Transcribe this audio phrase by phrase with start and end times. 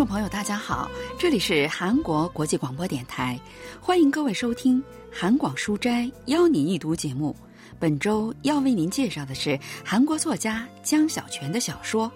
[0.00, 3.38] 众朋友，大家好，这里是韩国国际广播电台，
[3.82, 4.82] 欢迎各位收听
[5.12, 7.36] 《韩广书斋邀你一读》节目。
[7.78, 12.08] 本周要为您介绍的是韩国作家姜小泉的小说《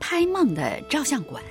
[0.00, 1.42] 拍梦的照相馆》。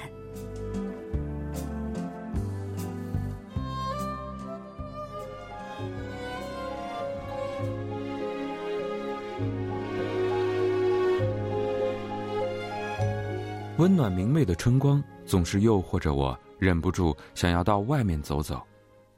[13.78, 18.60] 温暖明媚的春光总是诱惑着我，忍不住想要到外面走走。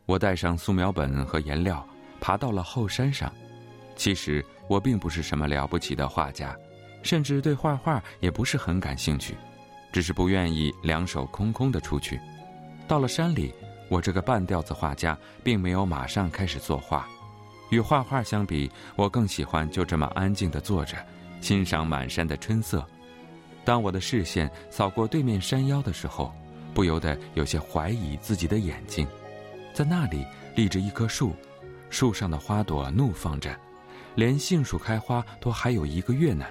[0.06, 1.88] 我带上素描本和颜料，
[2.20, 3.34] 爬到了后山上。
[3.96, 6.54] 其实我并不是什么了不起的画家，
[7.04, 9.34] 甚至对画画也不是很感兴趣，
[9.94, 12.20] 只是不愿意两手空空的出去。
[12.86, 13.54] 到了山里，
[13.88, 17.08] 我这个半吊子画家并没有马上开始作画。
[17.70, 20.98] 与画画相比，我更喜欢就这么安静的坐着，
[21.40, 22.86] 欣赏满山的春色。
[23.66, 26.34] 当我的视线扫过对面山腰的时候，
[26.74, 29.08] 不由得有些怀疑自己的眼睛。
[29.74, 31.34] 在那里立着一棵树，
[31.90, 33.56] 树上的花朵怒放着，
[34.16, 36.46] 连杏树开花都还有一个月呢。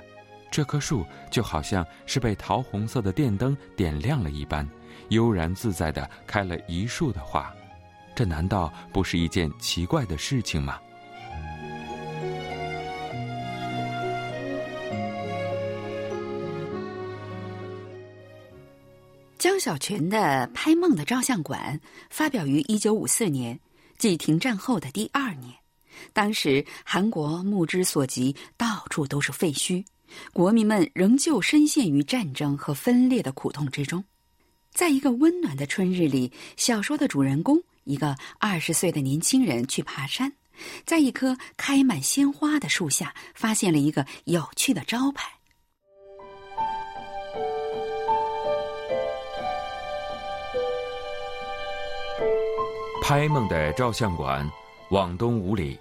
[0.50, 4.66] 这棵树就好像是被桃红色的电灯点亮了一般，
[5.10, 7.52] 悠然自在地开了一树的花。
[8.14, 10.78] 这难道不是一件奇怪的事情吗？
[19.38, 20.18] 江小泉的
[20.52, 23.58] 《拍梦的照相馆》发表于一九五四年，
[23.96, 25.54] 即停战后的第二年。
[26.12, 29.84] 当时韩国目之所及，到处都是废墟，
[30.32, 34.02] 国民们仍旧深陷于战争和分裂的苦痛之中。
[34.72, 40.32] 在一个温暖的春日里，小说的主人公一个二十岁的年轻人去爬山，
[40.84, 45.37] 在一棵开满鲜花的树下，发现了一个有趣的招牌。
[53.08, 54.46] 拍梦的照相馆，
[54.90, 55.78] 往东五里。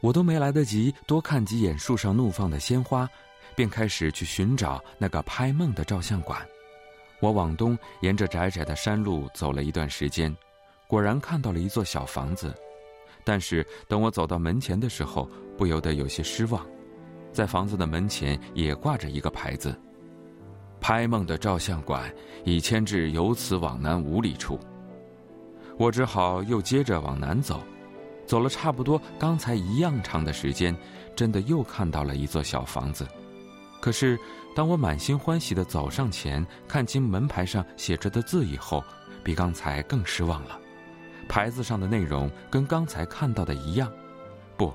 [0.00, 3.10] 我都没来得及多看几眼树上怒放的鲜花，
[3.56, 6.40] 便开始去寻找那个拍梦的照相馆。
[7.18, 10.32] 我往东沿着窄窄的山路走了一段时间，
[10.86, 12.54] 果然看到了一座小房子。
[13.24, 16.64] 但是等我走到门前的时候，不由得有些失望，
[17.32, 19.76] 在房子的门前也挂着一个牌子
[20.80, 22.08] ：“拍梦的照相馆
[22.44, 24.56] 已迁至由此往南五里处。”
[25.76, 27.60] 我只好又接着往南走，
[28.26, 30.76] 走了差不多刚才一样长的时间，
[31.16, 33.06] 真的又看到了一座小房子。
[33.80, 34.18] 可是，
[34.54, 38.82] 当我满心欢喜的走上前，看清门牌上写着的字以后，
[39.22, 40.58] 比刚才更失望了。
[41.28, 43.92] 牌子上的内容跟刚才看到的一样，
[44.56, 44.72] 不，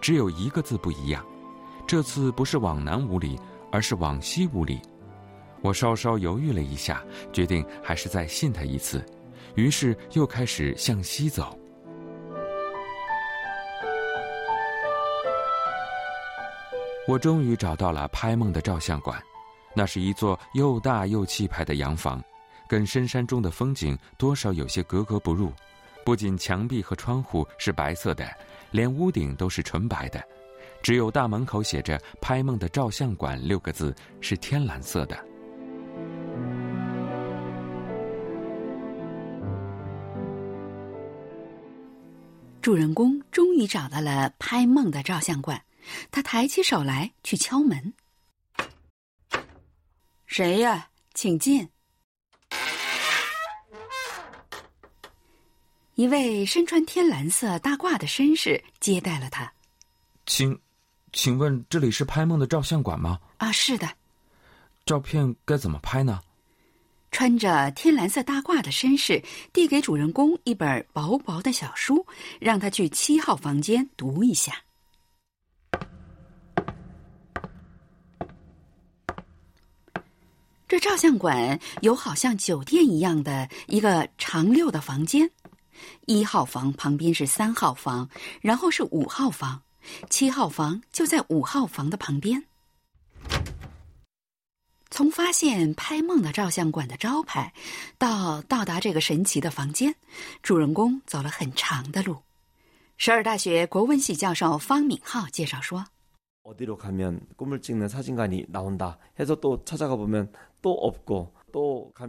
[0.00, 1.24] 只有一个字不一样。
[1.86, 3.38] 这次不是往南五里，
[3.72, 4.80] 而是往西五里。
[5.62, 7.02] 我稍稍犹豫了一下，
[7.32, 9.04] 决定还是再信他一次。
[9.60, 11.54] 于是又开始向西走。
[17.06, 19.22] 我终于找到了拍梦的照相馆，
[19.74, 22.22] 那是一座又大又气派的洋房，
[22.66, 25.52] 跟深山中的风景多少有些格格不入。
[26.06, 28.26] 不仅墙壁和窗户是白色的，
[28.70, 30.22] 连屋顶都是纯白的，
[30.82, 35.29] 只有大门口写着“拍梦的照相馆”六个字是天蓝色的。
[42.62, 45.64] 主人公终于找到了拍梦的照相馆，
[46.10, 47.94] 他抬起手来去敲门。
[50.26, 50.88] 谁呀？
[51.14, 51.68] 请进。
[55.94, 59.52] 一位身穿天蓝色大褂的绅士接待了他。
[60.26, 60.58] 请，
[61.12, 63.20] 请问这里是拍梦的照相馆吗？
[63.38, 63.88] 啊，是的。
[64.86, 66.20] 照片该怎么拍呢？
[67.10, 69.22] 穿着天蓝色大褂的绅士
[69.52, 72.06] 递给主人公一本薄薄的小书，
[72.40, 74.54] 让他去七号房间读一下。
[80.68, 85.28] 这照相馆有好像酒店一样的一个长六的房间，
[86.06, 88.08] 一号房旁边是三号房，
[88.40, 89.62] 然后是五号房，
[90.08, 92.44] 七号房就在五号房的旁边。
[94.92, 97.52] 从发现拍梦的照相馆的招牌，
[97.96, 99.94] 到到达这个神奇的房间，
[100.42, 102.16] 主人公走了很长的路。
[102.98, 105.86] 首尔大学国文系教授方敏浩介绍说：“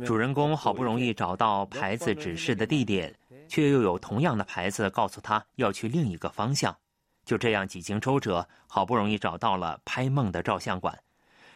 [0.04, 3.16] 主人公好不容易找到牌子指示的地点，
[3.48, 6.76] 却又有同样的牌子告诉他要去另一个方向。
[7.24, 10.98] 就这样几经周折，好不容易找到了拍梦的照相馆。”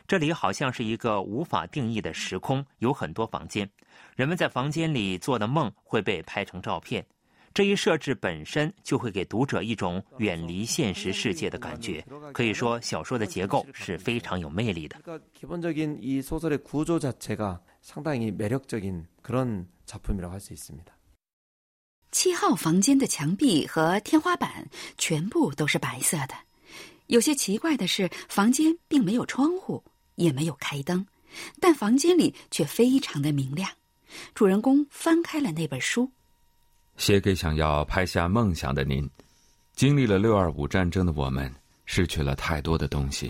[0.07, 3.68] 这里好像是一个无法定义的时空，有很多房间，
[4.16, 7.04] 人们在房间里做的梦会被拍成照片。
[7.56, 14.98] 这一设置本身就会给读者一种远离现实世界的感觉，可以说小说的结构是非常有魅力的。
[15.34, 20.94] 기적인이소설의구조자체가상당히매력적인그런작품이라고할수있습니다
[22.12, 26.36] 七号房间的墙壁和天花板全部都是白色的，
[27.08, 29.84] 有些奇怪的是，房间并没有窗户。
[30.15, 31.06] 也没有开灯，
[31.59, 33.69] 但房间里却非常的明亮。
[34.33, 36.12] 主人公翻开了那本书。
[36.97, 39.09] 写给想要拍下梦想的您。
[39.75, 41.53] 经历了六二五战争的我们，
[41.85, 43.29] 失去了太多的东西，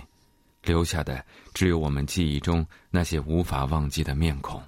[0.63, 4.61] 留下的只有我们记忆中那些无法忘记的面孔。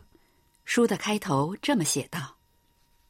[0.66, 2.36] 书的开头这么写道：“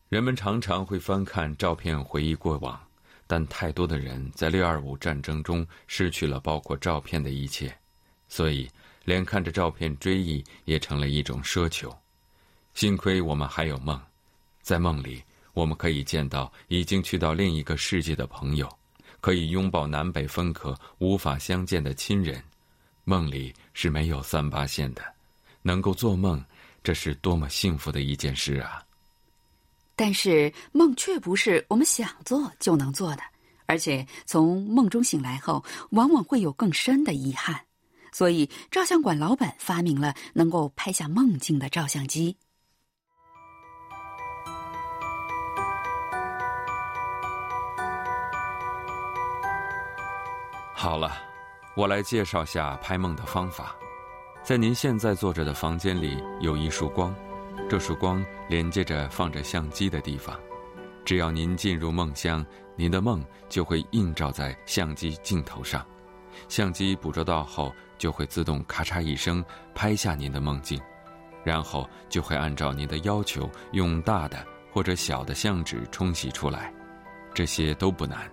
[0.09, 2.77] 人们常常会翻看照片回忆过往，
[3.25, 7.73] 但太多的人在六二五战争中失去了包括照片的一切，
[8.27, 8.69] 所以
[9.07, 11.95] 连看着照片追忆也成了一种奢求。
[12.73, 13.97] 幸亏我们还有梦，
[14.61, 15.23] 在梦里。”
[15.57, 18.71] 我们可以见到已经去到另一个世界的朋友，
[19.19, 22.39] 可以拥抱南北分隔、无法相见的亲人。
[23.05, 25.01] 梦里是没有三八线的，
[25.63, 26.39] 能够做梦，
[26.83, 28.85] 这是多么幸福的一件事啊！
[29.95, 33.23] 但是梦却不是我们想做就能做的，
[33.65, 37.59] 而且从梦中醒来后，往往会有更深的遗憾。
[38.11, 42.37] 所以，照相馆老板发明了能够拍下梦境的照相机。
[50.73, 51.11] 好了，
[51.75, 53.75] 我来介绍下拍梦的方法。
[54.43, 57.13] 在您现在坐着的房间里有一束光，
[57.69, 60.39] 这束光连接着放着相机的地方。
[61.03, 62.45] 只要您进入梦乡，
[62.75, 65.85] 您的梦就会映照在相机镜头上。
[66.47, 70.81] 相机捕捉到后，就会自动咔嚓一声拍下您的梦境，
[71.43, 76.73] 然后就会按照您的要求用大的或者小的相纸冲洗出来。
[77.33, 78.29] 这些都不难。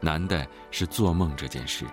[0.00, 1.86] 难的是做梦这件事，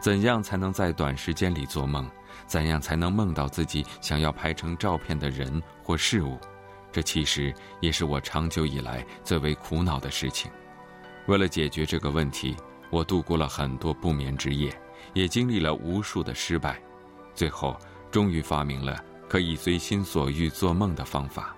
[0.00, 2.04] 怎样才能在短时间里做梦？
[2.46, 6.38] 怎样才能梦到自己想要拍成照片的人或事物？
[6.90, 10.50] 这其实也是我长久以来最为苦恼的事情。
[11.26, 12.56] 为了解决这个问题，
[12.90, 14.72] 我度过了很多不眠之夜，
[15.14, 16.80] 也经历了无数的失败，
[17.34, 17.76] 最后
[18.10, 21.54] 终于发明了可以随心所欲做梦的方法。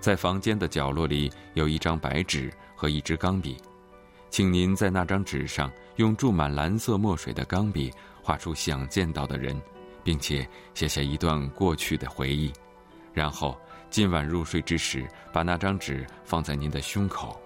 [0.00, 3.56] 在房间的角落里有一张白纸和一支钢笔。
[4.30, 9.56] 请您在那张纸上用注满蓝色墨水的钢笔画出想见到的人，
[10.02, 12.52] 并且写下一段过去的回忆。
[13.12, 13.56] 然后
[13.90, 17.40] 今晚入睡之时，把那张纸放在您的胸口。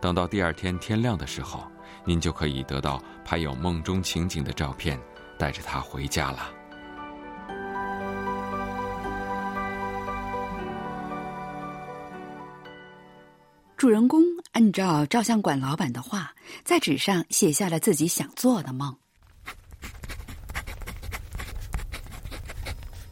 [0.00, 1.64] 等到第二天天亮的时候，
[2.04, 5.00] 您就可以得到拍有梦中情景的照片，
[5.38, 6.50] 带着它回家了。
[13.76, 14.22] 主人公
[14.52, 16.32] 按照照相馆老板的话，
[16.64, 18.96] 在纸上写下了自己想做的梦。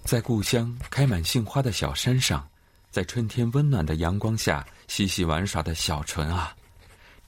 [0.04, 2.48] 在故乡开满杏花的小山上，
[2.90, 6.54] 在春天温暖的阳光下嬉戏玩耍的小纯啊，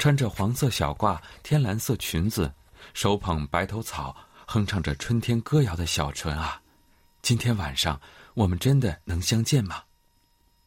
[0.03, 2.53] 穿着黄色小褂、天蓝色裙子，
[2.93, 4.17] 手捧白头草，
[4.49, 6.61] 哼唱着春天歌谣的小纯啊，
[7.23, 8.01] 今天晚上
[8.35, 9.85] 我们真的能相见吗？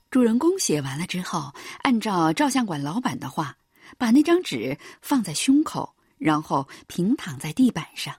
[0.09, 3.57] 主人公写完了之后，按照照相馆老板的话，
[3.97, 8.15] 把那张纸放在胸口，然后平躺在地板上。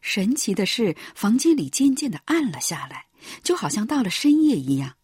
[0.00, 3.06] 神奇的是，房间里渐渐的暗了下来，
[3.42, 4.94] 就好像到了深夜一样。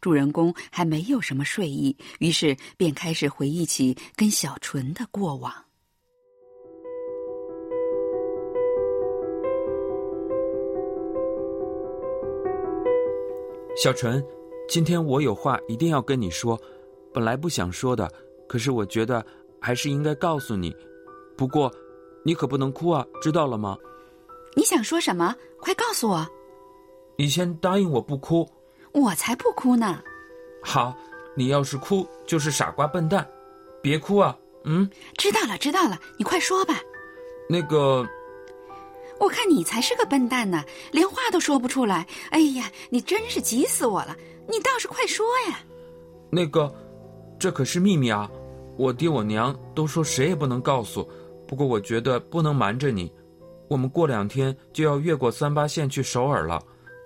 [0.00, 5.52] 主人公还没有什么睡意，于是便开始回忆起跟小纯的过往。
[13.76, 14.22] 小纯。
[14.68, 16.56] 今天我有话一定要跟你说，
[17.12, 18.08] 本来不想说的，
[18.46, 19.24] 可是我觉得
[19.60, 20.72] 还是应该告诉你。
[21.36, 21.68] 不过，
[22.24, 23.76] 你可不能哭啊，知道了吗？
[24.54, 25.34] 你想说什么？
[25.58, 26.24] 快告诉我。
[27.16, 28.48] 你先答应我不哭。
[28.92, 30.02] 我才不哭呢。
[30.62, 30.96] 好，
[31.34, 33.26] 你要是哭就是傻瓜笨蛋，
[33.82, 34.36] 别哭啊。
[34.64, 36.74] 嗯，知道了，知道了，你快说吧。
[37.48, 38.06] 那个。
[39.18, 42.06] 我看你才是个笨蛋呢，连话都说不出来。
[42.30, 44.16] 哎呀，你真是急死我了！
[44.48, 45.58] 你倒是快说呀。
[46.30, 46.74] 那个，
[47.38, 48.30] 这可是秘密啊，
[48.78, 51.06] 我爹我娘都说谁也不能告诉。
[51.46, 53.12] 不过我觉得不能瞒着你，
[53.68, 56.58] 我们过两天就要越过三八线去首尔了，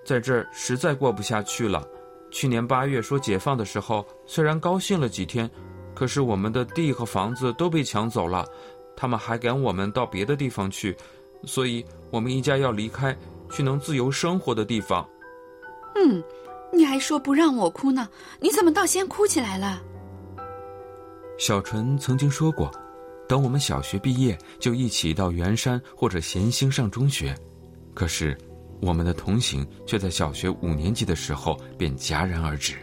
[0.04, 1.86] 在这儿实在过不下去了。
[2.30, 5.48] 去年八月说解放的时候，虽然高兴了几天，
[5.94, 8.44] 可是我们的地和房子都被抢走了，
[8.96, 10.96] 他们还赶我们到别的地方去。
[11.44, 13.16] 所以，我们一家要离开，
[13.50, 15.08] 去能自由生活的地方。
[15.94, 16.22] 嗯，
[16.72, 18.08] 你还说不让我哭呢，
[18.40, 19.80] 你怎么倒先哭起来了？
[21.38, 22.70] 小纯曾经说过，
[23.28, 27.36] 等我们小学毕业，就一起到圆山或者咸兴上中学。
[27.92, 28.36] 可是，
[28.80, 32.76] 我们的同行却在小学五年级的时候便戛然而止。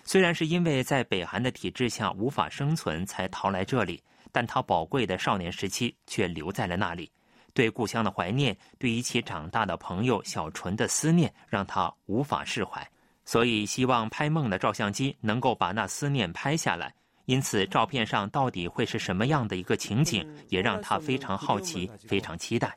[0.09, 4.03] 虽然是因为在北韩的体制下无法生存，才逃来这里。
[4.33, 7.13] 但他宝贵的少年时期却留在了那里，
[7.53, 12.91] 对故乡的怀念，对一起长大的朋友小纯的思念，让他无法释怀。
[13.27, 16.91] 所以希望拍梦的照相机能够把那思念拍下来。
[17.27, 22.73] 因此，照片上到底会是什么样的一个情景，也让他非常好奇，非常期待。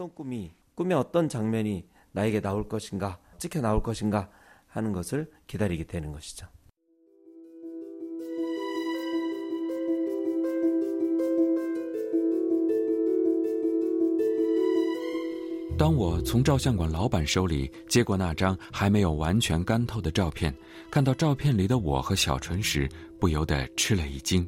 [15.82, 20.56] 当我从照相馆老板手里接过那张还没有完全干透的照片，
[20.92, 22.88] 看到照片里的我和小纯时，
[23.20, 24.48] 不由得吃了一惊。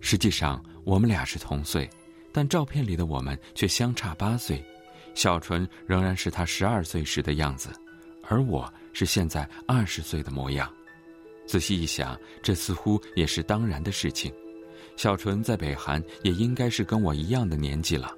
[0.00, 1.88] 实际上，我们俩是同岁，
[2.32, 4.60] 但照片里的我们却相差八岁。
[5.14, 7.68] 小纯仍然是他十二岁时的样子，
[8.24, 10.68] 而我是现在二十岁的模样。
[11.46, 14.32] 仔细一想，这似乎也是当然的事情。
[14.96, 18.12] 小纯在北韩也应该是跟我一样的年纪了。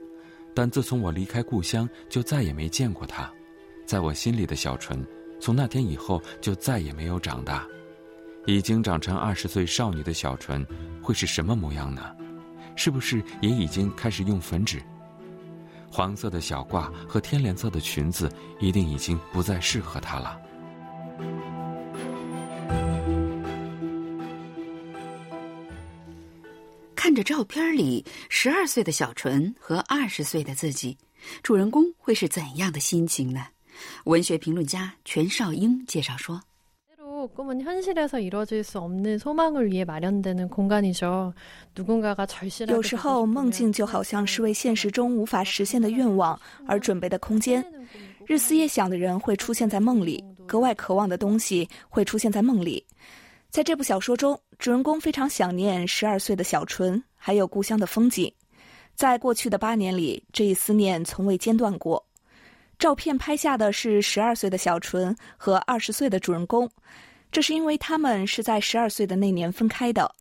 [0.57, 3.31] 但自从我离开故乡，就再也没见过他。
[3.85, 5.07] 在我心里的小纯，
[5.39, 7.69] 从那天以后就再也没有长大。
[8.47, 10.67] 已经长成二十岁少女的小纯，
[11.03, 12.11] 会是什么模样呢？
[12.75, 14.83] 是不是也已经开始用粉纸？
[15.91, 20.41] 黄色的小褂和天蓝色的裙子，一定已经不再适合她了。
[27.07, 30.99] 看着照片里十二岁的小纯和二十岁的自己，
[31.41, 33.47] 主人公会是怎样的心情呢？
[34.07, 36.43] 文学评论家全少英介绍说
[42.75, 46.37] ：“有时候，梦境就好像是为现实中无法实现的愿望
[46.67, 47.65] 而准备的空间。
[48.27, 52.85] 日思夜想的人会出现在梦里，格外渴望的东西会出现在梦里。”
[53.51, 58.31] 在这部小说中，主人公非常想念十二岁的小纯，还有故乡的风景。
[58.95, 62.05] 在过去的八年里，这一思念从未间断过。
[62.79, 66.71] 照片拍下的是十二岁的小纯和二十岁的主人公，
[67.33, 70.15] 这是因为他们是在十二岁的那年分开的。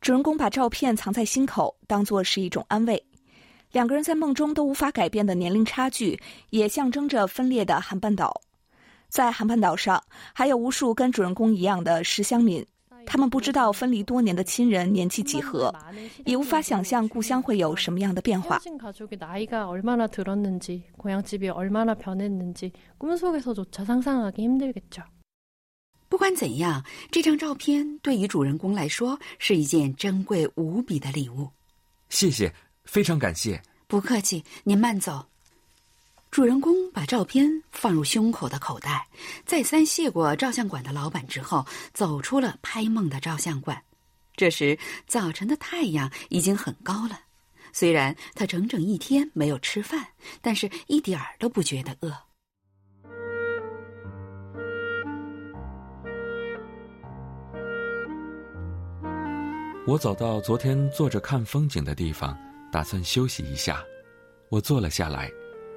[0.00, 3.00] 主人公把照片藏在心口，当做是一种安慰。
[3.70, 8.40] 两个人在梦中都无法改变的年龄差距，也象征着分裂的韩半岛。
[9.12, 10.02] 在韩半岛上，
[10.32, 12.64] 还有无数跟主人公一样的石乡民。
[13.04, 15.70] 他们不知道分离多年的亲人年纪几何，
[16.24, 18.58] 也无法想象故乡会有什么样的变化。
[26.08, 31.50] 不管怎样，这张照片对于主人公来说是一件珍贵无比的礼物。
[32.08, 32.50] 谢谢，
[32.84, 33.60] 非常感谢。
[33.86, 35.31] 不客气，您慢走。
[36.32, 39.06] 主人公把照片放入胸口的口袋
[39.44, 43.82] 再三谢过照相馆的老板之后走出了拍梦的照相馆。
[44.34, 47.20] 这时早晨的太阳已经很高了
[47.74, 50.08] 虽然他整整一天没有吃饭
[50.40, 52.10] 但是一点儿都不觉得饿。
[59.86, 62.34] 我走到昨天坐着看风景的地方
[62.72, 63.84] 打算休息一下。
[64.52, 65.32] 我坐了下来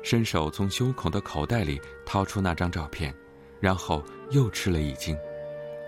[0.05, 3.11] 伸手从胸口的口袋里掏出那张照片，
[3.59, 5.17] 然后又吃了一惊。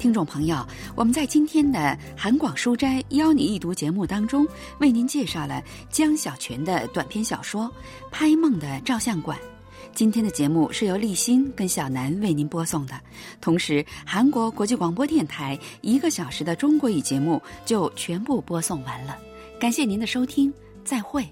[0.00, 7.64] 听众朋友，我们在今天的韩广书斋邀你一读节目当中，为您介绍了江小泉的短篇小说
[8.10, 9.36] 《拍梦的照相馆》。
[9.94, 12.98] 今天的节目是由立新跟小南为您播送的，
[13.42, 19.18] 同时韩国国际广播电台一个小时的中国语节目就全部播送完了。
[19.60, 20.50] 感谢您的收听，
[20.82, 21.28] 再会。